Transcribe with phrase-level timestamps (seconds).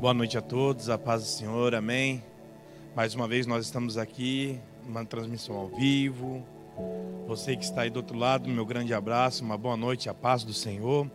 [0.00, 2.22] Boa noite a todos, a paz do Senhor, amém.
[2.94, 6.40] Mais uma vez nós estamos aqui, uma transmissão ao vivo.
[7.26, 10.44] Você que está aí do outro lado, meu grande abraço, uma boa noite, a paz
[10.44, 11.10] do Senhor.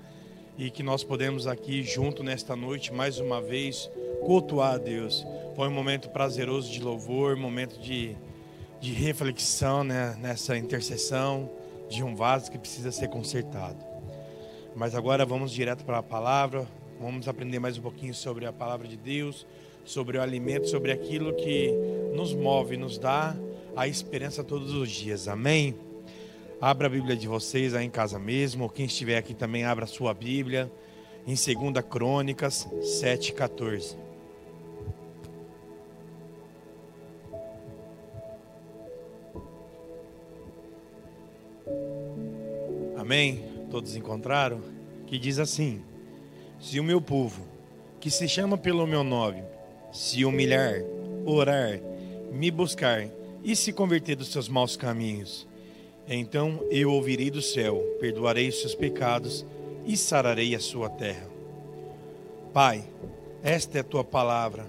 [0.58, 3.90] E que nós podemos aqui junto nesta noite, mais uma vez,
[4.26, 5.26] cultuar a Deus.
[5.56, 8.18] Foi um momento prazeroso de louvor, momento de,
[8.82, 11.50] de reflexão né, nessa intercessão
[11.90, 13.78] de um vaso que precisa ser consertado.
[14.76, 16.68] Mas agora vamos direto para a palavra,
[17.00, 19.46] Vamos aprender mais um pouquinho sobre a palavra de Deus,
[19.84, 21.72] sobre o alimento, sobre aquilo que
[22.14, 23.36] nos move, nos dá
[23.76, 25.28] a esperança todos os dias.
[25.28, 25.76] Amém?
[26.62, 29.84] Abra a Bíblia de vocês aí em casa mesmo, ou quem estiver aqui também abra
[29.84, 30.72] a sua Bíblia
[31.28, 33.98] em 2 Crônicas 7:14.
[42.98, 43.44] Amém?
[43.70, 44.62] Todos encontraram?
[45.06, 45.82] Que diz assim:
[46.64, 47.42] se o meu povo,
[48.00, 49.44] que se chama pelo meu nome,
[49.92, 50.82] se humilhar,
[51.26, 51.78] orar,
[52.32, 53.06] me buscar
[53.44, 55.46] e se converter dos seus maus caminhos,
[56.08, 59.46] então eu ouvirei do céu, perdoarei os seus pecados
[59.86, 61.28] e sararei a sua terra.
[62.54, 62.86] Pai,
[63.44, 64.66] esta é a tua palavra.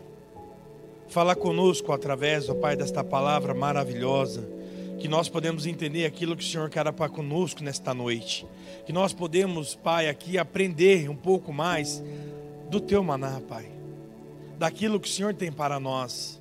[1.06, 4.54] Fala conosco através, ó Pai, desta palavra maravilhosa
[4.98, 8.47] que nós podemos entender aquilo que o Senhor quer para conosco nesta noite.
[8.87, 12.03] Que nós podemos, Pai, aqui aprender um pouco mais
[12.70, 13.67] do teu maná, Pai.
[14.59, 16.41] Daquilo que o Senhor tem para nós.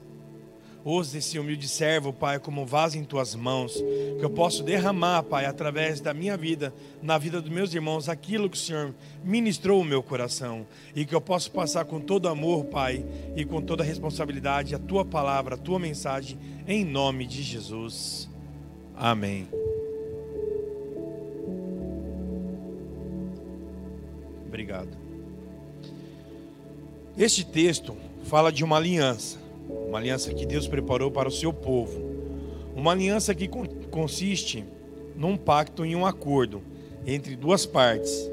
[0.86, 5.46] Use esse humilde servo, Pai, como vaso em tuas mãos, que eu posso derramar, Pai,
[5.46, 9.86] através da minha vida, na vida dos meus irmãos, aquilo que o Senhor ministrou o
[9.86, 14.76] meu coração, e que eu possa passar com todo amor, Pai, e com toda responsabilidade
[14.76, 18.33] a tua palavra, a tua mensagem, em nome de Jesus.
[18.96, 19.48] Amém.
[24.48, 24.90] Obrigado.
[27.18, 29.38] Este texto fala de uma aliança,
[29.88, 32.00] uma aliança que Deus preparou para o seu povo.
[32.76, 33.48] Uma aliança que
[33.92, 34.64] consiste
[35.16, 36.62] num pacto e um acordo
[37.06, 38.30] entre duas partes,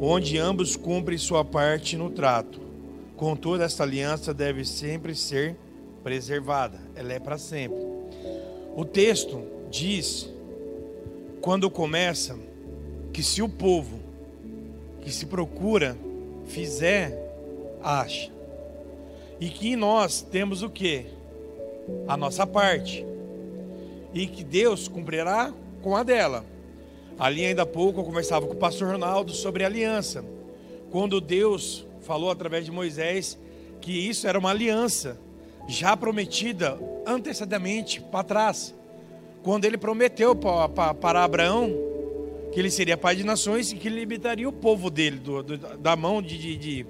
[0.00, 2.60] onde ambos cumprem sua parte no trato.
[3.16, 5.54] Contudo, esta aliança deve sempre ser
[6.02, 7.78] preservada, ela é para sempre.
[8.74, 10.28] O texto diz,
[11.40, 12.36] quando começa,
[13.12, 14.00] que se o povo
[15.00, 15.96] que se procura
[16.46, 17.16] fizer,
[17.82, 18.30] acha.
[19.40, 21.06] E que nós temos o que?
[22.06, 23.06] A nossa parte.
[24.12, 26.44] E que Deus cumprirá com a dela.
[27.18, 30.24] Ali ainda há pouco eu conversava com o pastor Ronaldo sobre aliança.
[30.90, 33.38] Quando Deus falou através de Moisés
[33.80, 35.18] que isso era uma aliança
[35.68, 38.74] já prometida antecedamente para trás
[39.42, 41.72] quando ele prometeu para Abraão
[42.52, 45.56] que ele seria pai de nações e que ele libertaria o povo dele do, do,
[45.56, 46.86] da mão de, de, de,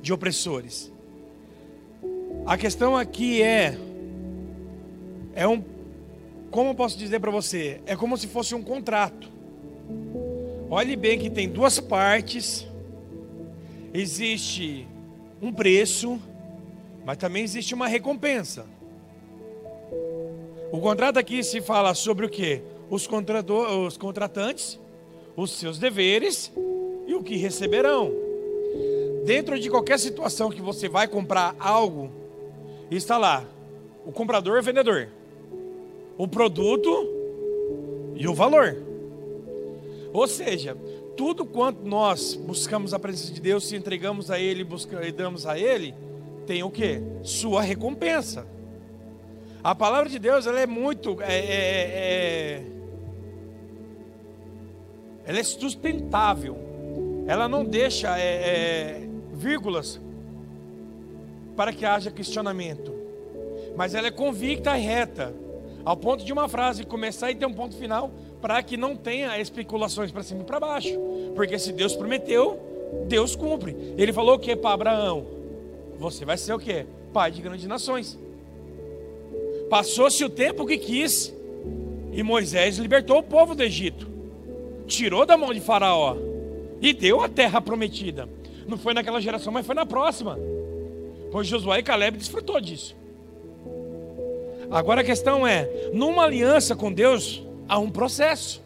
[0.00, 0.92] de opressores.
[2.46, 3.76] A questão aqui é
[5.34, 5.62] é um
[6.50, 9.30] como eu posso dizer para você, é como se fosse um contrato.
[10.68, 12.66] Olhe bem que tem duas partes.
[13.94, 14.86] Existe
[15.40, 16.20] um preço,
[17.04, 18.66] mas também existe uma recompensa.
[20.72, 22.62] O contrato aqui se fala sobre o que?
[22.88, 24.78] Os, os contratantes,
[25.36, 26.52] os seus deveres
[27.06, 28.12] e o que receberão.
[29.24, 32.10] Dentro de qualquer situação que você vai comprar algo,
[32.90, 33.44] está lá
[34.06, 35.08] o comprador e o vendedor,
[36.16, 37.08] o produto
[38.14, 38.76] e o valor.
[40.12, 40.76] Ou seja,
[41.16, 44.66] tudo quanto nós buscamos a presença de Deus, se entregamos a Ele
[45.02, 45.94] e damos a Ele,
[46.46, 47.00] tem o que?
[47.22, 48.46] Sua recompensa.
[49.62, 51.20] A palavra de Deus ela é muito.
[51.20, 52.62] É, é, é,
[55.26, 56.56] ela é sustentável.
[57.26, 60.00] Ela não deixa é, é, vírgulas
[61.54, 62.94] para que haja questionamento.
[63.76, 65.34] Mas ela é convicta e reta.
[65.84, 68.10] Ao ponto de uma frase começar e ter um ponto final,
[68.40, 70.98] para que não tenha especulações para cima e para baixo.
[71.34, 72.58] Porque se Deus prometeu,
[73.06, 73.76] Deus cumpre.
[73.96, 75.26] Ele falou o que para Abraão?
[75.98, 76.86] Você vai ser o que?
[77.12, 78.18] Pai de grandes nações.
[79.70, 81.32] Passou-se o tempo que quis,
[82.12, 84.08] e Moisés libertou o povo do Egito,
[84.88, 86.16] tirou da mão de Faraó
[86.80, 88.28] e deu a terra prometida.
[88.66, 90.36] Não foi naquela geração, mas foi na próxima.
[91.30, 92.96] Pois Josué e Caleb desfrutou disso.
[94.70, 98.60] Agora a questão é: numa aliança com Deus, há um processo.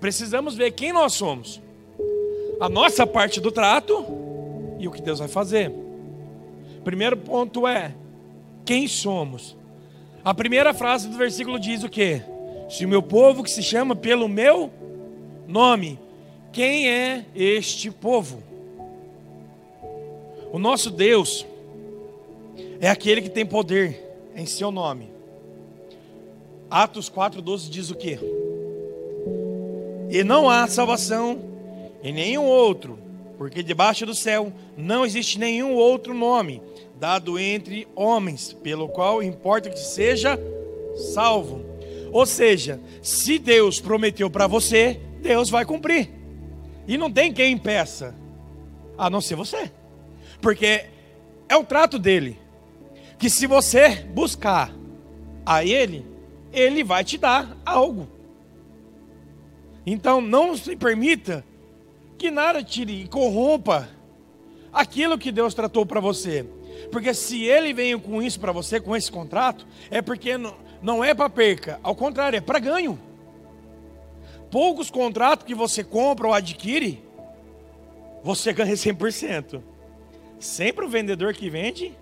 [0.00, 1.62] Precisamos ver quem nós somos,
[2.60, 4.04] a nossa parte do trato
[4.78, 5.72] e o que Deus vai fazer.
[6.82, 7.94] Primeiro ponto é:
[8.64, 9.56] quem somos?
[10.26, 12.20] A primeira frase do versículo diz o que?
[12.68, 14.72] Se o meu povo que se chama pelo meu
[15.46, 16.00] nome,
[16.52, 18.42] quem é este povo?
[20.52, 21.46] O nosso Deus
[22.80, 24.02] é aquele que tem poder
[24.34, 25.08] em seu nome.
[26.68, 28.18] Atos 4,12 diz o quê?
[30.10, 31.38] E não há salvação
[32.02, 32.98] em nenhum outro,
[33.38, 36.60] porque debaixo do céu não existe nenhum outro nome
[36.98, 40.38] dado entre homens, pelo qual importa que seja
[41.12, 41.64] salvo.
[42.12, 46.10] Ou seja, se Deus prometeu para você, Deus vai cumprir.
[46.86, 48.14] E não tem quem impeça,
[48.96, 49.70] a não ser você.
[50.40, 50.86] Porque
[51.48, 52.38] é o trato dele.
[53.18, 54.72] Que se você buscar
[55.44, 56.06] a ele,
[56.52, 58.08] ele vai te dar algo.
[59.84, 61.44] Então não se permita
[62.18, 63.88] que nada tire e corrompa
[64.72, 66.46] aquilo que Deus tratou para você.
[66.90, 71.04] Porque se ele veio com isso para você, com esse contrato, é porque não, não
[71.04, 72.98] é para perca, ao contrário, é para ganho.
[74.50, 77.02] Poucos contratos que você compra ou adquire,
[78.22, 79.62] você ganha 100%.
[80.38, 81.96] Sempre o vendedor que vende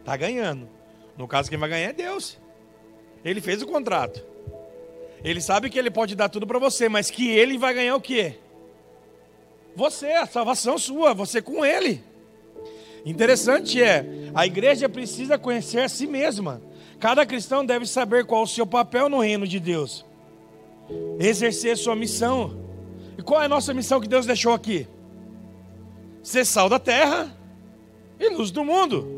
[0.00, 0.68] está ganhando.
[1.16, 2.38] No caso, quem vai ganhar é Deus.
[3.24, 4.24] Ele fez o contrato.
[5.22, 8.00] Ele sabe que ele pode dar tudo para você, mas que ele vai ganhar o
[8.00, 8.38] quê?
[9.74, 12.02] Você, a salvação sua, você com ele.
[13.08, 16.60] Interessante é, a igreja precisa conhecer a si mesma.
[17.00, 20.04] Cada cristão deve saber qual o seu papel no reino de Deus.
[21.18, 22.62] Exercer sua missão.
[23.16, 24.86] E qual é a nossa missão que Deus deixou aqui?
[26.22, 27.34] Ser sal da terra
[28.20, 29.08] e luz do mundo.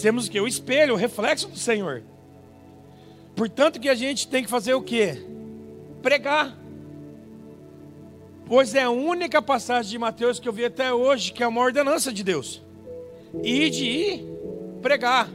[0.00, 0.40] Temos que?
[0.40, 2.02] O espelho, o reflexo do Senhor.
[3.36, 5.26] Portanto que a gente tem que fazer o quê?
[6.00, 6.56] Pregar.
[8.46, 11.60] Pois é a única passagem de Mateus que eu vi até hoje que é uma
[11.60, 12.66] ordenança de Deus.
[13.42, 14.24] E ir
[14.80, 15.28] pregar.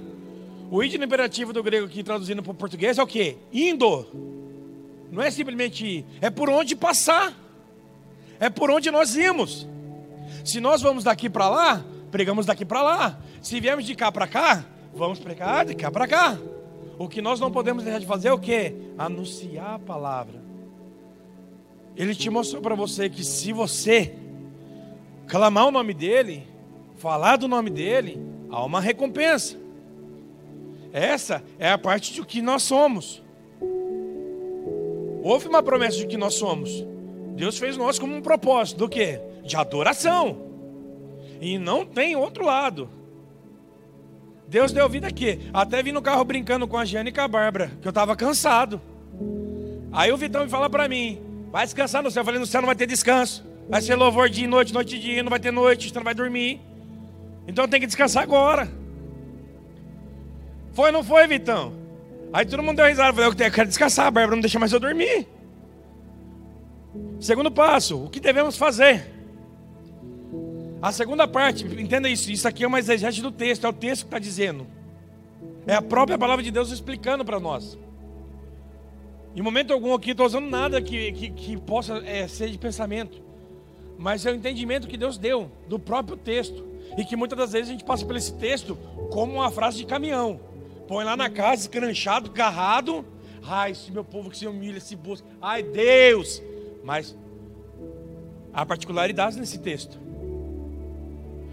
[0.71, 3.37] O id no imperativo do grego aqui traduzindo para o português é o que?
[3.51, 4.07] Indo.
[5.11, 7.33] Não é simplesmente ir, é por onde passar.
[8.39, 9.67] É por onde nós irmos.
[10.43, 13.19] Se nós vamos daqui para lá, pregamos daqui para lá.
[13.41, 16.37] Se viemos de cá para cá, vamos pregar de cá para cá.
[16.97, 18.73] O que nós não podemos deixar de fazer é o que?
[18.97, 20.41] Anunciar a palavra.
[21.95, 24.15] Ele te mostrou para você que se você
[25.27, 26.47] clamar o nome dele,
[27.03, 28.17] falar do nome dele,
[28.49, 29.57] há uma recompensa.
[30.93, 33.21] Essa é a parte de que nós somos.
[35.21, 36.87] Houve uma promessa de que nós somos.
[37.35, 39.19] Deus fez nós como um propósito do que?
[39.43, 40.43] De adoração.
[41.41, 42.89] E não tem outro lado.
[44.47, 45.41] Deus deu vida aqui.
[45.53, 48.15] Até vim no carro brincando com a Giane e com a Bárbara, que eu estava
[48.15, 48.79] cansado.
[49.91, 51.21] Aí o Vitão me fala para mim:
[51.51, 52.21] vai descansar no céu.
[52.21, 53.45] Eu falei: no céu não vai ter descanso.
[53.67, 56.03] Vai ser louvor dia e noite, noite e dia, não vai ter noite, você não
[56.03, 56.61] vai dormir.
[57.47, 58.71] Então tem que descansar agora.
[60.73, 61.73] Foi ou não foi, Vitão?
[62.31, 63.09] Aí todo mundo deu risada.
[63.09, 65.27] Eu falei, eu quero descansar, Bárbara não deixa mais eu dormir.
[67.19, 69.11] Segundo passo, o que devemos fazer?
[70.81, 74.01] A segunda parte, entenda isso, isso aqui é uma exegese do texto, é o texto
[74.01, 74.67] que está dizendo.
[75.65, 77.77] É a própria palavra de Deus explicando para nós.
[79.35, 83.21] Em momento algum aqui, estou usando nada que, que, que possa é, ser de pensamento.
[83.97, 86.72] Mas é o entendimento que Deus deu do próprio texto.
[86.97, 88.75] E que muitas das vezes a gente passa por esse texto
[89.11, 90.39] como uma frase de caminhão.
[90.87, 93.05] Põe lá na casa, escranchado, garrado.
[93.43, 95.27] Ai, esse meu povo que se humilha, se busca.
[95.41, 96.41] Ai, Deus!
[96.83, 97.15] Mas
[98.53, 99.99] há particularidades nesse texto.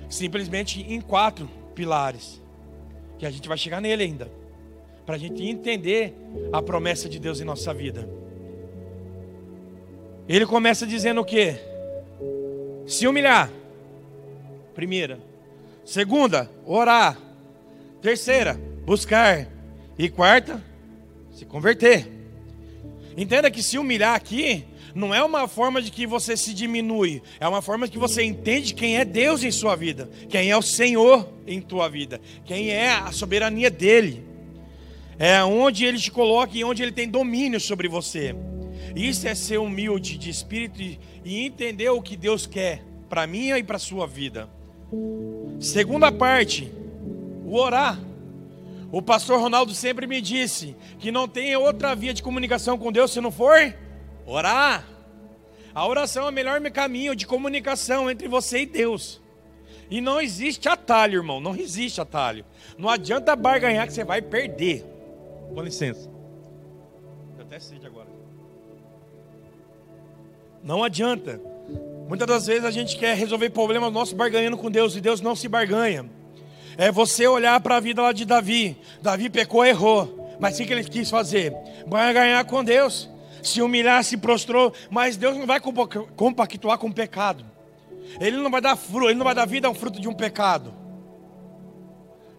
[0.09, 2.41] Simplesmente em quatro pilares.
[3.19, 4.31] Que a gente vai chegar nele ainda.
[5.07, 6.15] Para a gente entender
[6.53, 8.09] a promessa de Deus em nossa vida.
[10.29, 11.57] Ele começa dizendo o quê?
[12.87, 13.51] Se humilhar.
[14.75, 15.30] Primeira.
[15.91, 17.19] Segunda, orar.
[18.01, 18.55] Terceira,
[18.87, 19.49] buscar.
[19.99, 20.65] E quarta,
[21.33, 22.07] se converter.
[23.17, 27.49] Entenda que se humilhar aqui não é uma forma de que você se diminui, é
[27.49, 30.63] uma forma de que você entende quem é Deus em sua vida, quem é o
[30.63, 34.25] Senhor em tua vida, quem é a soberania dele.
[35.19, 38.33] É onde ele te coloca e onde ele tem domínio sobre você.
[38.95, 43.65] Isso é ser humilde de espírito e entender o que Deus quer para minha e
[43.65, 44.49] para sua vida.
[45.61, 46.73] Segunda parte,
[47.45, 48.01] o orar.
[48.91, 53.13] O pastor Ronaldo sempre me disse que não tem outra via de comunicação com Deus
[53.13, 53.73] se não for
[54.27, 54.85] orar.
[55.75, 59.21] A oração é o melhor caminho de comunicação entre você e Deus.
[59.91, 61.41] E não existe atalho, irmão.
[61.41, 62.45] Não existe atalho.
[62.79, 64.85] Não adianta barganhar que você vai perder.
[65.55, 66.11] Com licença.
[67.37, 68.09] Eu até sede agora.
[70.63, 71.41] Não adianta.
[72.11, 75.37] Muitas das vezes a gente quer resolver problemas nossos barganhando com Deus e Deus não
[75.37, 76.11] se barganha.
[76.77, 78.77] É você olhar para a vida lá de Davi.
[79.01, 80.37] Davi pecou, errou.
[80.41, 81.55] Mas o que ele quis fazer?
[81.87, 83.09] Barganhar com Deus.
[83.45, 84.75] Se humilhar, se prostrou.
[84.91, 87.45] Mas Deus não vai compactuar com o pecado.
[88.21, 90.13] Ele não vai dar fruto, ele não vai dar vida a um fruto de um
[90.13, 90.75] pecado.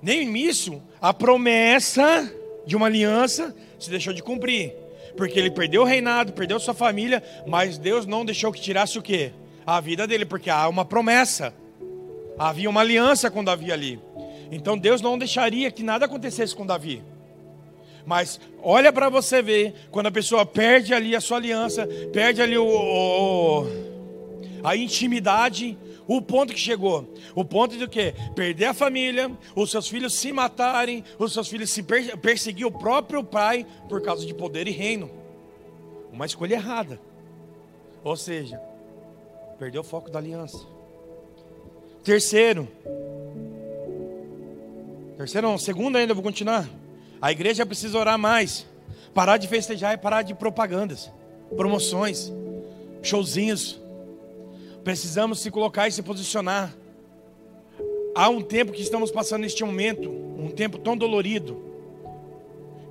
[0.01, 2.29] Nem isso, a promessa
[2.65, 4.73] de uma aliança se deixou de cumprir.
[5.15, 9.01] Porque ele perdeu o reinado, perdeu sua família, mas Deus não deixou que tirasse o
[9.01, 9.31] quê?
[9.65, 11.53] A vida dele, porque há uma promessa.
[12.37, 13.99] Havia uma aliança com Davi ali.
[14.51, 17.03] Então Deus não deixaria que nada acontecesse com Davi.
[18.05, 22.57] Mas olha para você ver, quando a pessoa perde ali a sua aliança, perde ali
[22.57, 23.67] o, o,
[24.63, 25.77] a intimidade,
[26.07, 27.07] o ponto que chegou.
[27.35, 28.13] O ponto de quê?
[28.35, 32.71] Perder a família, os seus filhos se matarem, os seus filhos se per perseguir o
[32.71, 35.09] próprio pai por causa de poder e reino.
[36.11, 36.99] Uma escolha errada.
[38.03, 38.59] Ou seja,
[39.61, 40.57] perdeu o foco da aliança.
[42.03, 42.67] Terceiro.
[45.15, 46.67] Terceiro não, segundo ainda, vou continuar.
[47.21, 48.65] A igreja precisa orar mais.
[49.13, 51.11] Parar de festejar e parar de propagandas,
[51.55, 52.33] promoções,
[53.03, 53.79] showzinhos.
[54.83, 56.75] Precisamos se colocar e se posicionar.
[58.15, 61.61] Há um tempo que estamos passando neste momento, um tempo tão dolorido,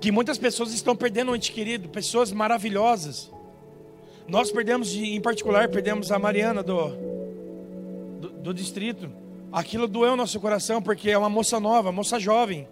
[0.00, 3.28] que muitas pessoas estão perdendo o ente querido, pessoas maravilhosas.
[4.30, 6.90] Nós perdemos, em particular, perdemos a Mariana do,
[8.20, 9.10] do, do distrito.
[9.50, 12.68] Aquilo doeu nosso coração, porque é uma moça nova, moça jovem.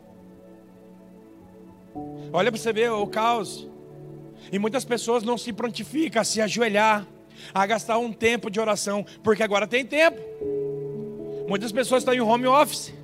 [2.32, 3.68] Olha para você ver o caos.
[4.52, 7.04] E muitas pessoas não se prontificam a se ajoelhar,
[7.52, 10.20] a gastar um tempo de oração, porque agora tem tempo.
[11.48, 12.94] Muitas pessoas estão em home office.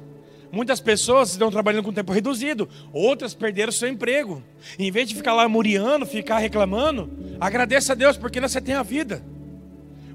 [0.54, 4.40] Muitas pessoas estão trabalhando com tempo reduzido, outras perderam seu emprego.
[4.78, 8.84] Em vez de ficar lá muriando, ficar reclamando, agradeça a Deus porque você tem a
[8.84, 9.20] vida.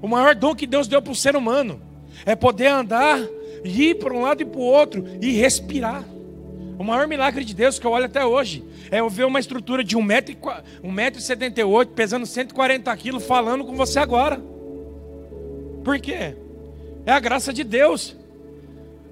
[0.00, 1.82] O maior dom que Deus deu para o ser humano
[2.24, 3.20] é poder andar,
[3.62, 6.06] ir para um lado e para o outro e respirar.
[6.78, 9.84] O maior milagre de Deus que eu olho até hoje é eu ver uma estrutura
[9.84, 14.40] de 1,78m, pesando 140 quilos, falando com você agora.
[15.84, 16.34] Por quê?
[17.04, 18.16] É a graça de Deus.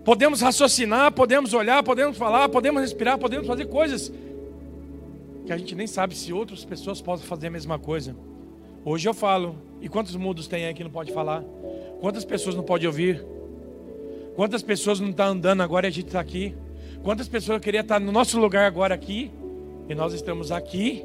[0.09, 4.11] Podemos raciocinar, podemos olhar, podemos falar, podemos respirar, podemos fazer coisas
[5.45, 8.17] que a gente nem sabe se outras pessoas podem fazer a mesma coisa.
[8.87, 11.45] Hoje eu falo, e quantos mudos tem aí que não pode falar?
[12.01, 13.23] Quantas pessoas não pode ouvir?
[14.35, 16.57] Quantas pessoas não estão tá andando agora e a gente está aqui?
[17.03, 19.31] Quantas pessoas queriam estar no nosso lugar agora aqui?
[19.91, 21.05] E nós estamos aqui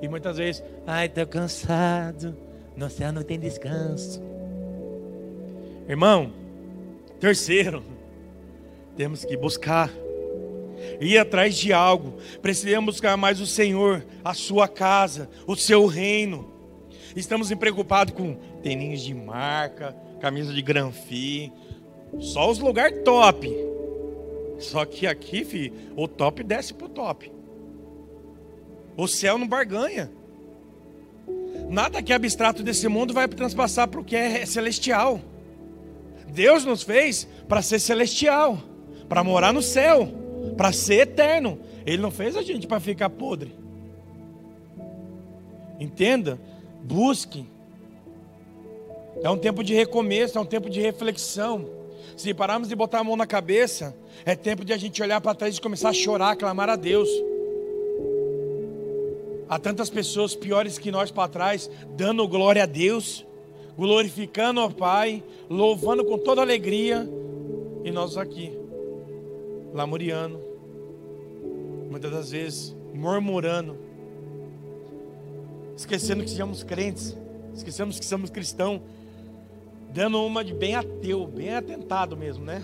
[0.00, 2.36] e muitas vezes, ai, estou cansado.
[2.76, 4.22] No céu não tem descanso.
[5.88, 6.32] Irmão,
[7.18, 7.82] terceiro,
[8.96, 9.90] temos que buscar
[11.00, 12.14] ir atrás de algo.
[12.40, 16.52] Precisamos buscar mais o Senhor, a sua casa, o seu reino.
[17.14, 21.52] Estamos preocupados com tênis de marca, camisa de granfi,
[22.18, 23.48] só os lugares top.
[24.58, 27.30] Só que aqui, filho, o top desce pro top.
[28.96, 30.10] O céu não barganha.
[31.68, 35.20] Nada que é abstrato desse mundo vai transpassar para o que é celestial.
[36.28, 38.58] Deus nos fez para ser celestial,
[39.14, 40.08] para morar no céu,
[40.56, 41.60] para ser eterno.
[41.86, 43.54] Ele não fez a gente para ficar podre.
[45.78, 46.36] Entenda,
[46.82, 47.46] busque.
[49.22, 51.64] É um tempo de recomeço, é um tempo de reflexão.
[52.16, 53.94] Se pararmos de botar a mão na cabeça,
[54.24, 57.08] é tempo de a gente olhar para trás e começar a chorar, clamar a Deus.
[59.48, 63.24] Há tantas pessoas piores que nós para trás, dando glória a Deus,
[63.78, 67.08] glorificando ao Pai, louvando com toda alegria,
[67.84, 68.63] e nós aqui,
[69.74, 70.40] lamuriando,
[71.90, 73.76] muitas das vezes murmurando,
[75.76, 77.16] esquecendo que somos crentes,
[77.52, 78.80] esquecemos que somos cristãos,
[79.92, 82.62] dando uma de bem ateu, bem atentado mesmo, né?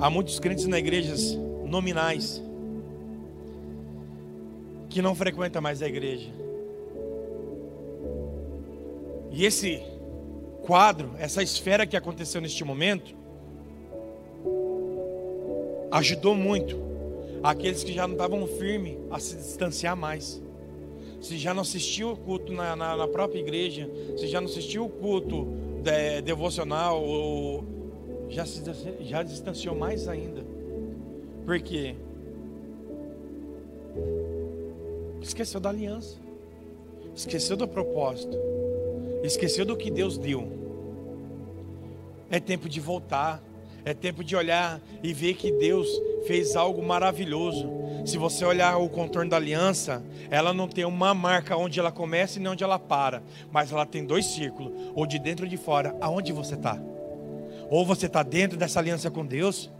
[0.00, 2.42] Há muitos crentes na igrejas nominais
[4.88, 6.32] que não frequentam mais a igreja.
[9.30, 9.80] E esse
[10.62, 13.19] quadro, essa esfera que aconteceu neste momento,
[15.90, 16.76] ajudou muito
[17.42, 20.40] aqueles que já não estavam firmes a se distanciar mais
[21.20, 24.86] se já não assistiu o culto na, na, na própria igreja, se já não assistiu
[24.86, 25.46] o culto
[25.82, 27.64] de, devocional, ou
[28.28, 28.62] já se
[29.00, 30.42] já distanciou mais ainda.
[31.44, 31.94] Por quê?
[35.20, 36.16] Esqueceu da aliança,
[37.14, 38.36] esqueceu do propósito,
[39.22, 40.58] esqueceu do que Deus deu.
[42.30, 43.42] É tempo de voltar,
[43.84, 45.88] é tempo de olhar e ver que Deus
[46.26, 47.68] fez algo maravilhoso.
[48.04, 52.38] Se você olhar o contorno da aliança, ela não tem uma marca onde ela começa
[52.38, 53.22] e nem onde ela para,
[53.52, 55.94] mas ela tem dois círculos, ou de dentro ou de fora.
[56.00, 56.78] Aonde você está?
[57.68, 59.70] Ou você está dentro dessa aliança com Deus,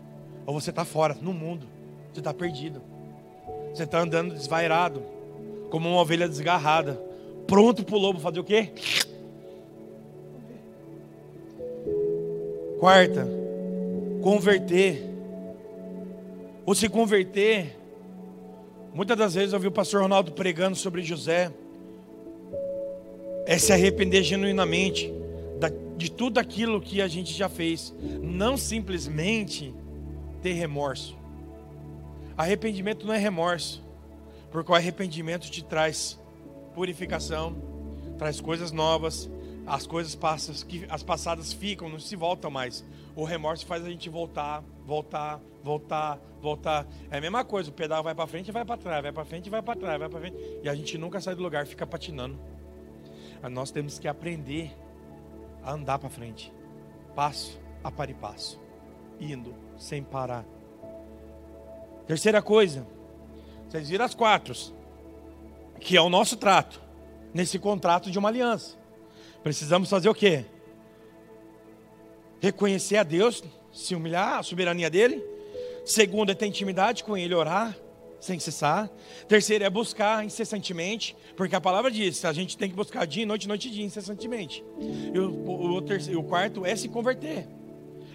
[0.46, 1.66] ou você está fora, no mundo.
[2.12, 2.82] Você está perdido.
[3.72, 5.02] Você está andando desvairado,
[5.70, 7.00] como uma ovelha desgarrada,
[7.46, 8.72] pronto para o lobo fazer o quê?
[12.80, 13.39] Quarta,
[14.22, 15.02] converter.
[16.64, 17.76] Ou se converter.
[18.92, 21.52] Muitas das vezes eu vi o pastor Ronaldo pregando sobre José.
[23.46, 25.12] É se arrepender genuinamente
[26.00, 27.94] de tudo aquilo que a gente já fez.
[28.22, 29.74] Não simplesmente
[30.40, 31.14] ter remorso.
[32.38, 33.84] Arrependimento não é remorso.
[34.50, 36.18] Porque o arrependimento te traz
[36.74, 37.54] purificação,
[38.16, 39.30] traz coisas novas,
[39.70, 42.84] as coisas passas, que as passadas ficam, não se voltam mais.
[43.14, 46.88] O remorso faz a gente voltar, voltar, voltar, voltar.
[47.08, 49.24] É a mesma coisa, o pedal vai para frente e vai para trás, vai para
[49.24, 51.68] frente e vai para trás, vai para frente, e a gente nunca sai do lugar,
[51.68, 52.36] fica patinando.
[53.48, 54.76] Nós temos que aprender
[55.62, 56.52] a andar para frente,
[57.14, 58.60] passo a par e passo,
[59.20, 60.44] indo sem parar.
[62.08, 62.84] Terceira coisa,
[63.68, 64.52] vocês viram as quatro,
[65.78, 66.82] que é o nosso trato,
[67.32, 68.79] nesse contrato de uma aliança.
[69.42, 70.44] Precisamos fazer o quê?
[72.40, 73.42] Reconhecer a Deus,
[73.72, 75.22] se humilhar, a soberania dele.
[75.84, 77.76] Segundo, é ter intimidade com Ele, orar
[78.20, 78.90] sem cessar.
[79.26, 83.48] Terceiro, é buscar incessantemente, porque a palavra diz: a gente tem que buscar dia, noite,
[83.48, 84.62] noite e dia, incessantemente.
[84.78, 87.46] E o, o, o, terceiro, o quarto é se converter.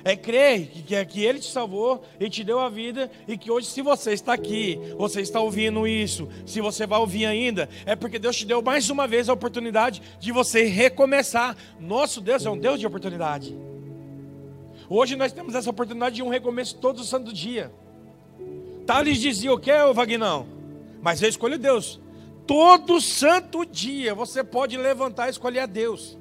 [0.07, 3.65] É crer que, que, Ele te salvou e te deu a vida, e que hoje,
[3.65, 8.19] se você está aqui, você está ouvindo isso, se você vai ouvir ainda, é porque
[8.19, 11.57] Deus te deu mais uma vez a oportunidade de você recomeçar.
[11.79, 13.57] Nosso Deus é um Deus de oportunidade.
[14.87, 17.71] Hoje nós temos essa oportunidade de um recomeço todo santo dia.
[18.85, 20.45] Tales dizia o que, Vagnão?
[21.01, 21.99] Mas eu escolho Deus.
[22.45, 26.15] Todo santo dia você pode levantar e escolher a Deus.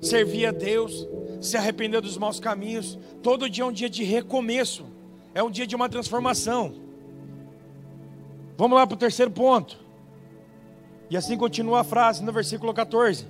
[0.00, 1.06] Servir a Deus,
[1.40, 2.98] se arrepender dos maus caminhos.
[3.22, 4.86] Todo dia é um dia de recomeço.
[5.34, 6.74] É um dia de uma transformação.
[8.56, 9.78] Vamos lá para o terceiro ponto.
[11.10, 13.26] E assim continua a frase no versículo 14.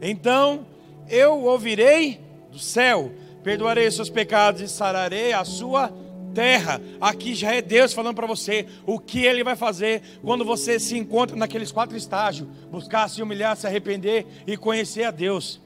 [0.00, 0.66] Então
[1.08, 3.12] eu ouvirei do céu,
[3.44, 5.92] perdoarei os seus pecados e sararei a sua
[6.34, 6.80] terra.
[7.00, 10.96] Aqui já é Deus falando para você o que Ele vai fazer quando você se
[10.96, 15.60] encontra naqueles quatro estágios: buscar, se humilhar, se arrepender e conhecer a Deus.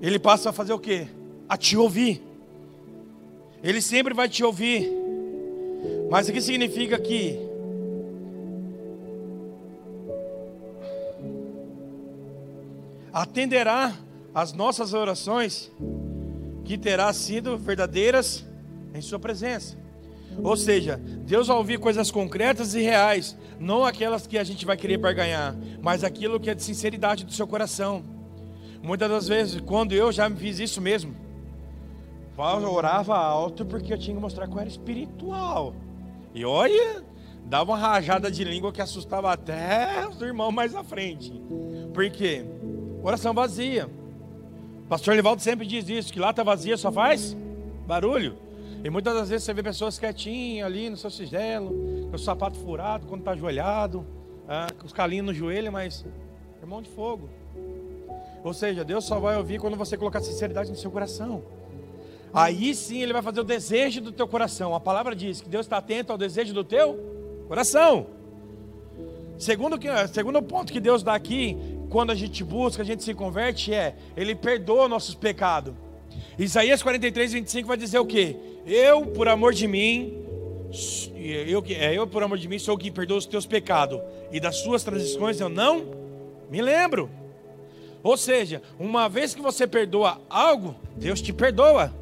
[0.00, 1.06] Ele passa a fazer o que?
[1.48, 2.22] A te ouvir.
[3.62, 4.90] Ele sempre vai te ouvir.
[6.10, 7.38] Mas o que significa que
[13.12, 13.94] atenderá
[14.34, 15.70] as nossas orações
[16.64, 18.46] que terá sido verdadeiras
[18.94, 19.76] em Sua presença.
[20.42, 24.76] Ou seja, Deus vai ouvir coisas concretas e reais, não aquelas que a gente vai
[24.76, 28.19] querer barganhar, mas aquilo que é de sinceridade do seu coração.
[28.82, 31.14] Muitas das vezes, quando eu já fiz isso mesmo,
[32.38, 35.74] eu orava alto porque eu tinha que mostrar que eu era espiritual.
[36.34, 37.04] E olha,
[37.44, 41.30] dava uma rajada de língua que assustava até os irmãos mais à frente.
[41.92, 42.44] Por quê?
[43.02, 43.90] Oração vazia.
[44.88, 47.36] Pastor Livaldo sempre diz isso, que está vazia só faz
[47.86, 48.36] barulho.
[48.82, 52.58] E muitas das vezes você vê pessoas quietinhas ali no seu sigelo, com o sapato
[52.58, 54.06] furado, quando está ajoelhado,
[54.48, 56.06] ah, com os calinhos no joelho, mas
[56.62, 57.28] irmão de fogo.
[58.42, 61.42] Ou seja, Deus só vai ouvir quando você colocar sinceridade no seu coração.
[62.32, 64.74] Aí sim ele vai fazer o desejo do teu coração.
[64.74, 68.06] A palavra diz que Deus está atento ao desejo do teu coração.
[69.38, 71.56] Segundo, que, segundo ponto que Deus dá aqui,
[71.88, 75.74] quando a gente busca, a gente se converte, é Ele perdoa nossos pecados.
[76.38, 78.36] Isaías 43, 25 vai dizer o que?
[78.66, 80.14] Eu, por amor de mim,
[81.14, 84.00] eu, é, eu, por amor de mim, sou o que perdoa os teus pecados,
[84.30, 85.86] e das suas transições eu não
[86.50, 87.10] me lembro.
[88.02, 91.94] Ou seja, uma vez que você perdoa algo, Deus te perdoa.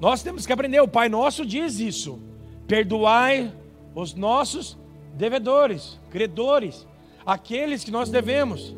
[0.00, 2.18] Nós temos que aprender, o Pai Nosso diz isso:
[2.66, 3.52] perdoai
[3.94, 4.76] os nossos
[5.14, 6.86] devedores, credores,
[7.24, 8.74] aqueles que nós devemos.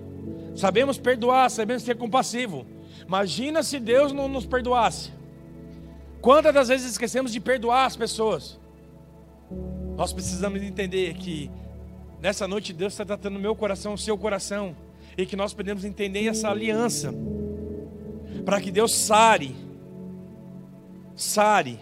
[0.55, 2.66] Sabemos perdoar, sabemos ser compassivo.
[3.07, 5.12] Imagina se Deus não nos perdoasse.
[6.21, 8.59] Quantas das vezes esquecemos de perdoar as pessoas?
[9.97, 11.51] Nós precisamos entender que
[12.21, 14.77] nessa noite Deus está tratando meu coração, o seu coração,
[15.18, 17.12] e que nós podemos entender essa aliança,
[18.44, 19.54] para que Deus sare,
[21.16, 21.81] sare,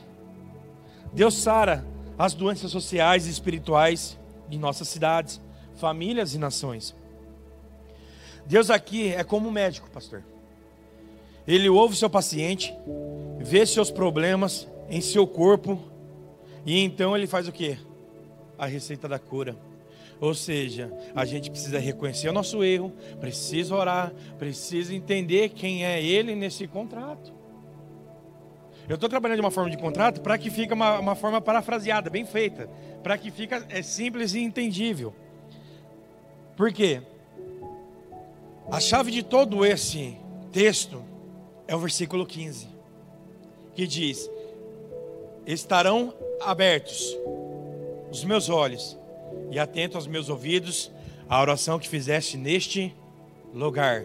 [1.12, 1.86] Deus sara
[2.18, 4.18] as doenças sociais e espirituais
[4.48, 5.38] de nossas cidades,
[5.74, 6.96] famílias e nações.
[8.46, 10.24] Deus aqui é como um médico, pastor.
[11.46, 12.72] Ele ouve seu paciente,
[13.38, 15.78] vê seus problemas em seu corpo
[16.64, 17.78] e então ele faz o que?
[18.56, 19.65] A receita da cura.
[20.20, 26.02] Ou seja, a gente precisa reconhecer o nosso erro, precisa orar, precisa entender quem é
[26.02, 27.34] ele nesse contrato.
[28.88, 32.08] Eu estou trabalhando de uma forma de contrato para que fique uma, uma, forma parafraseada,
[32.08, 32.70] bem feita,
[33.02, 35.12] para que fique é simples e entendível.
[36.56, 37.02] Por quê?
[38.70, 40.16] A chave de todo esse
[40.52, 41.04] texto
[41.68, 42.68] é o versículo 15.
[43.74, 44.30] que diz:
[45.44, 47.16] Estarão abertos
[48.10, 48.96] os meus olhos
[49.50, 50.90] e atentos aos meus ouvidos
[51.28, 52.94] a oração que fizeste neste
[53.52, 54.04] lugar.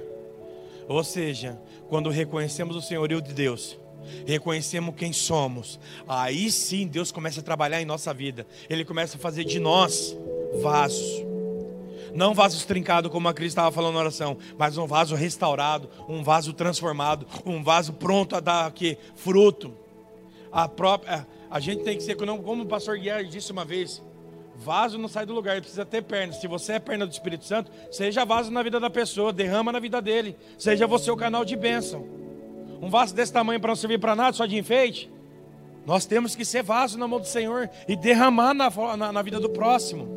[0.88, 3.78] Ou seja, quando reconhecemos o senhorio de Deus,
[4.26, 8.46] reconhecemos quem somos, aí sim Deus começa a trabalhar em nossa vida.
[8.70, 10.16] Ele começa a fazer de nós
[10.62, 11.24] vasos.
[12.14, 16.24] Não vasos trincados, como a Cris estava falando na oração, mas um vaso restaurado, um
[16.24, 19.74] vaso transformado, um vaso pronto a dar aqui, fruto.
[20.52, 24.02] A própria, a gente tem que ser, como o pastor Guiar disse uma vez,
[24.62, 26.34] Vaso não sai do lugar, ele precisa ter perna.
[26.34, 29.80] Se você é perna do Espírito Santo, seja vaso na vida da pessoa, derrama na
[29.80, 30.38] vida dele.
[30.56, 32.08] Seja você o canal de bênção.
[32.80, 35.12] Um vaso desse tamanho para não servir para nada, só de enfeite.
[35.84, 39.40] Nós temos que ser vaso na mão do Senhor e derramar na, na, na vida
[39.40, 40.08] do próximo.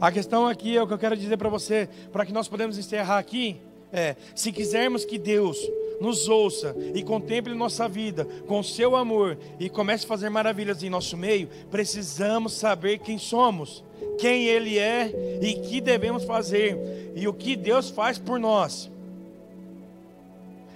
[0.00, 2.78] A questão aqui é o que eu quero dizer para você, para que nós podemos
[2.78, 3.60] encerrar aqui,
[3.92, 5.58] é: se quisermos que Deus
[6.00, 10.90] nos ouça e contemple nossa vida com seu amor e comece a fazer maravilhas em
[10.90, 13.84] nosso meio, precisamos saber quem somos,
[14.18, 18.90] quem Ele é e que devemos fazer e o que Deus faz por nós.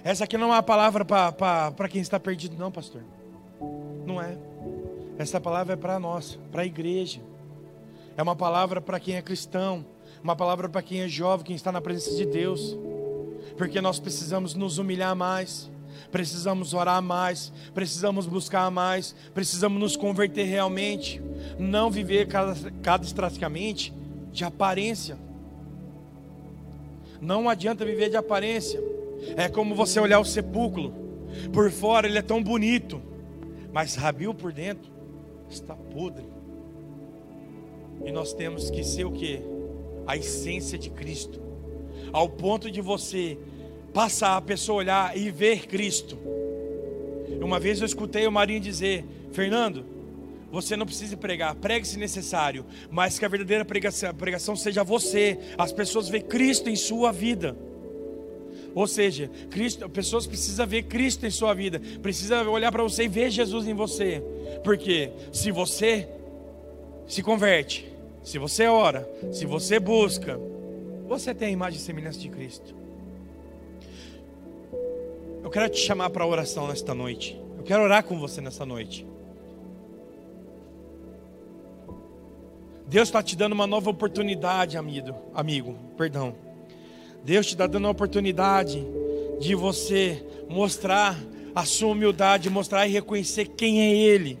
[0.03, 3.01] Essa aqui não é uma palavra para quem está perdido, não, pastor.
[4.05, 4.37] Não é.
[5.17, 7.21] Essa palavra é para nós, para a igreja.
[8.17, 9.85] É uma palavra para quem é cristão,
[10.21, 12.77] uma palavra para quem é jovem, quem está na presença de Deus
[13.57, 15.69] porque nós precisamos nos humilhar mais,
[16.11, 21.21] precisamos orar mais, precisamos buscar mais, precisamos nos converter realmente,
[21.57, 22.27] não viver
[22.81, 23.93] cadastricamente
[24.31, 25.17] de aparência.
[27.21, 28.81] Não adianta viver de aparência.
[29.37, 30.93] É como você olhar o sepulcro.
[31.51, 33.01] Por fora ele é tão bonito,
[33.71, 34.91] mas Rabil por dentro
[35.49, 36.25] está podre.
[38.03, 39.41] E nós temos que ser o que?
[40.05, 41.42] A essência de Cristo
[42.13, 43.37] ao ponto de você
[43.93, 46.17] passar a pessoa olhar e ver Cristo.
[47.41, 49.85] Uma vez eu escutei o Marinho dizer: Fernando,
[50.51, 55.39] você não precisa pregar, pregue se necessário, mas que a verdadeira pregação, pregação seja você,
[55.57, 57.57] as pessoas ver Cristo em sua vida.
[58.75, 63.07] Ou seja, Cristo, pessoas precisam ver Cristo em sua vida, precisa olhar para você e
[63.07, 64.23] ver Jesus em você.
[64.63, 66.07] Porque se você
[67.07, 67.91] se converte,
[68.23, 70.39] se você ora, se você busca,
[71.07, 72.75] você tem a imagem e semelhança de Cristo.
[75.43, 77.39] Eu quero te chamar para oração nesta noite.
[77.57, 79.05] Eu quero orar com você nesta noite.
[82.87, 86.35] Deus está te dando uma nova oportunidade, amigo, amigo, perdão.
[87.23, 88.85] Deus te está dando a oportunidade
[89.39, 91.17] de você mostrar
[91.55, 94.39] a sua humildade, mostrar e reconhecer quem é Ele.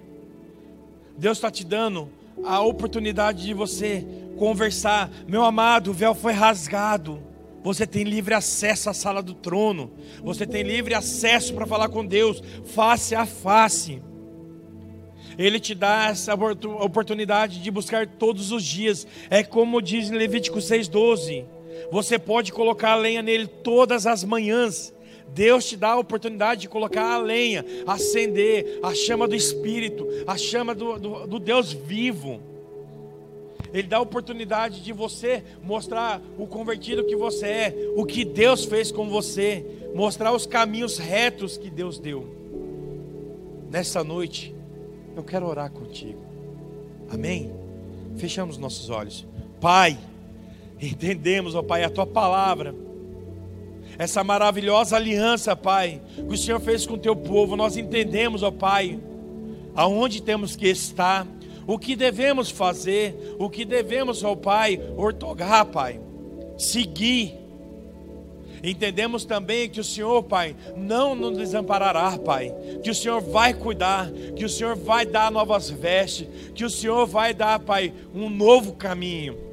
[1.17, 2.09] Deus está te dando
[2.43, 5.09] a oportunidade de você conversar.
[5.27, 7.21] Meu amado, o véu foi rasgado.
[7.63, 9.91] Você tem livre acesso à sala do trono.
[10.21, 14.01] Você tem livre acesso para falar com Deus, face a face.
[15.37, 19.07] Ele te dá essa oportunidade de buscar todos os dias.
[19.29, 21.45] É como diz em Levítico 6,12.
[21.91, 24.93] Você pode colocar a lenha nele todas as manhãs.
[25.29, 30.37] Deus te dá a oportunidade de colocar a lenha, acender a chama do Espírito, a
[30.37, 32.52] chama do, do, do Deus vivo.
[33.73, 38.65] Ele dá a oportunidade de você mostrar o convertido que você é, o que Deus
[38.65, 42.35] fez com você, mostrar os caminhos retos que Deus deu.
[43.71, 44.53] Nessa noite,
[45.15, 46.21] eu quero orar contigo.
[47.09, 47.51] Amém?
[48.15, 49.25] Fechamos nossos olhos.
[49.59, 49.97] Pai,
[50.79, 52.75] entendemos, ó Pai, a tua palavra.
[53.97, 58.51] Essa maravilhosa aliança, Pai, que o Senhor fez com o teu povo, nós entendemos, ó
[58.51, 58.99] Pai,
[59.75, 61.27] aonde temos que estar,
[61.65, 65.99] o que devemos fazer, o que devemos, ó Pai, ortogar, Pai,
[66.57, 67.39] seguir.
[68.63, 72.53] Entendemos também que o Senhor, Pai, não nos desamparará, Pai.
[72.81, 77.05] Que o Senhor vai cuidar, que o Senhor vai dar novas vestes, que o Senhor
[77.05, 79.52] vai dar, Pai, um novo caminho.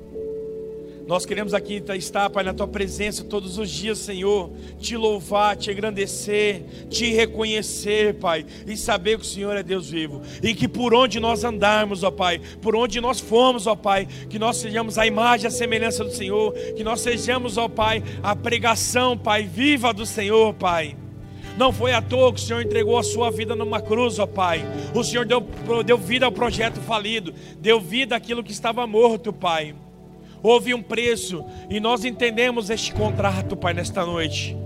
[1.11, 5.69] Nós queremos aqui estar, Pai, na tua presença todos os dias, Senhor, te louvar, te
[5.69, 10.95] engrandecer, te reconhecer, Pai, e saber que o Senhor é Deus vivo, e que por
[10.95, 15.05] onde nós andarmos, ó Pai, por onde nós formos, ó Pai, que nós sejamos a
[15.05, 19.93] imagem e a semelhança do Senhor, que nós sejamos, ó Pai, a pregação, Pai, viva
[19.93, 20.97] do Senhor, Pai.
[21.59, 24.65] Não foi à toa que o Senhor entregou a sua vida numa cruz, ó Pai.
[24.95, 25.41] O Senhor deu,
[25.85, 29.75] deu vida ao projeto falido, deu vida àquilo que estava morto, Pai
[30.43, 34.57] houve um preço e nós entendemos este contrato, Pai, nesta noite.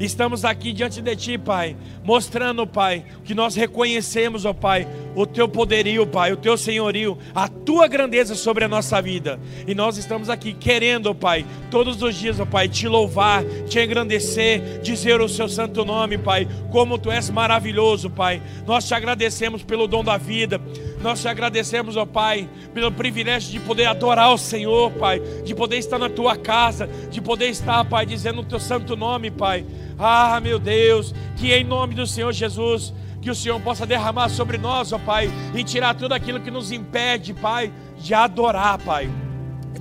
[0.00, 5.48] Estamos aqui diante de Ti, Pai, mostrando, Pai, que nós reconhecemos, ó Pai, o Teu
[5.48, 9.38] poderio, Pai, o Teu senhorio, a Tua grandeza sobre a nossa vida.
[9.66, 13.78] E nós estamos aqui querendo, ó Pai, todos os dias, ó Pai, Te louvar, Te
[13.78, 18.42] engrandecer, dizer o Seu santo nome, Pai, como Tu és maravilhoso, Pai.
[18.66, 20.60] Nós Te agradecemos pelo dom da vida.
[21.02, 25.78] Nós te agradecemos, ó Pai, pelo privilégio de poder adorar o Senhor, Pai, de poder
[25.78, 29.66] estar na tua casa, de poder estar, Pai, dizendo o teu santo nome, Pai.
[29.98, 34.58] Ah, meu Deus, que em nome do Senhor Jesus, que o Senhor possa derramar sobre
[34.58, 39.10] nós, ó Pai, e tirar tudo aquilo que nos impede, Pai, de adorar, Pai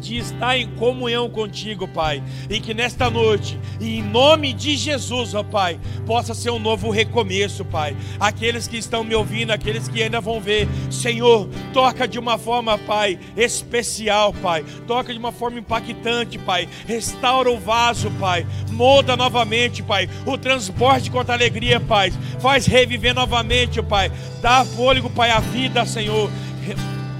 [0.01, 2.23] de estar em comunhão contigo, Pai.
[2.49, 7.63] E que nesta noite, em nome de Jesus, ó Pai, possa ser um novo recomeço,
[7.63, 7.95] Pai.
[8.19, 12.77] Aqueles que estão me ouvindo, aqueles que ainda vão ver, Senhor, toca de uma forma,
[12.79, 14.65] Pai, especial, Pai.
[14.87, 16.67] Toca de uma forma impactante, Pai.
[16.87, 18.45] Restaura o vaso, Pai.
[18.71, 20.09] Molda novamente, Pai.
[20.25, 22.11] O transporte contra a alegria, Pai.
[22.39, 24.11] Faz reviver novamente, Pai.
[24.41, 26.29] Dá fôlego, Pai, a vida, Senhor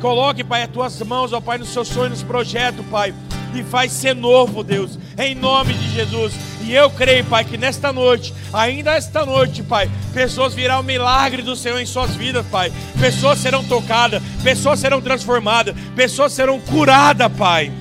[0.02, 3.14] Coloque, Pai, as tuas mãos, ó Pai, nos seus sonhos, nos projetos, Pai.
[3.54, 6.34] E faz ser novo, Deus, em nome de Jesus.
[6.64, 11.42] E eu creio, Pai, que nesta noite, ainda esta noite, Pai, pessoas virão o milagre
[11.42, 12.72] do Senhor em suas vidas, Pai.
[13.00, 17.72] Pessoas serão tocadas, pessoas serão transformadas, pessoas serão curadas, Pai.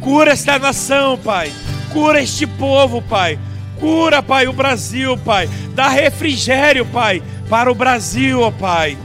[0.00, 1.52] Cura esta nação, Pai.
[1.92, 3.38] Cura este povo, Pai.
[3.78, 5.50] Cura, Pai, o Brasil, Pai.
[5.74, 8.96] Dá refrigério, Pai, para o Brasil, ó Pai.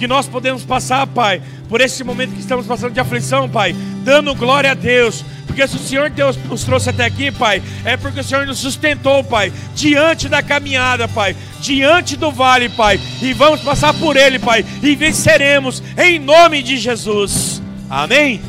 [0.00, 4.34] Que nós podemos passar, Pai, por esse momento que estamos passando de aflição, Pai, dando
[4.34, 5.22] glória a Deus.
[5.46, 8.60] Porque se o Senhor Deus nos trouxe até aqui, Pai, é porque o Senhor nos
[8.60, 14.38] sustentou, Pai, diante da caminhada, Pai, diante do vale, Pai, e vamos passar por ele,
[14.38, 17.60] Pai, e venceremos em nome de Jesus.
[17.90, 18.40] Amém.